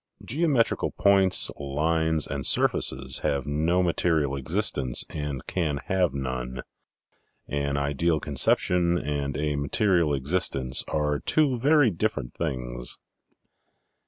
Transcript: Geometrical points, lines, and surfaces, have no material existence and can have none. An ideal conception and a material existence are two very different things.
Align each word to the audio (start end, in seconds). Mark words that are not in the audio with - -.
Geometrical 0.25 0.89
points, 0.89 1.51
lines, 1.59 2.25
and 2.25 2.43
surfaces, 2.43 3.19
have 3.19 3.45
no 3.45 3.83
material 3.83 4.35
existence 4.35 5.05
and 5.11 5.45
can 5.45 5.77
have 5.85 6.11
none. 6.11 6.63
An 7.47 7.77
ideal 7.77 8.19
conception 8.19 8.97
and 8.97 9.37
a 9.37 9.55
material 9.57 10.15
existence 10.15 10.83
are 10.87 11.19
two 11.19 11.59
very 11.59 11.91
different 11.91 12.33
things. 12.33 12.97